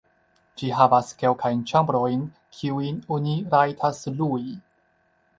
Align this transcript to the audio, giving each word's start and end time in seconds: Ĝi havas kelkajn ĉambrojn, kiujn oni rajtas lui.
Ĝi 0.59 0.67
havas 0.77 1.09
kelkajn 1.17 1.59
ĉambrojn, 1.71 2.23
kiujn 2.59 2.97
oni 3.17 3.35
rajtas 3.57 4.01
lui. 4.23 4.57